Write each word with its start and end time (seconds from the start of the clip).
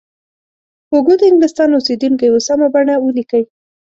هوګو 0.89 1.13
د 1.19 1.21
انګلستان 1.29 1.69
اوسیدونکی 1.73 2.27
و 2.29 2.35
سمه 2.47 2.67
بڼه 2.73 2.95
ولیکئ. 2.99 3.43